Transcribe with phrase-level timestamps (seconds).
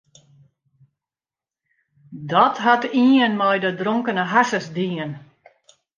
[2.31, 5.11] Dat hat ien mei de dronkene harsens dien.